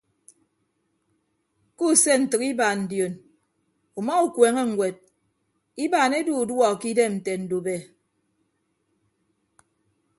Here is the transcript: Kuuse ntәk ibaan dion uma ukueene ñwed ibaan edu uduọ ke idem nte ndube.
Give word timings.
Kuuse 1.77 2.13
ntәk 2.21 2.41
ibaan 2.51 2.79
dion 2.89 3.13
uma 3.99 4.15
ukueene 4.25 4.63
ñwed 4.71 4.95
ibaan 5.85 6.11
edu 6.19 6.33
uduọ 6.41 6.67
ke 6.79 6.87
idem 6.91 7.13
nte 7.19 7.31
ndube. 7.43 7.75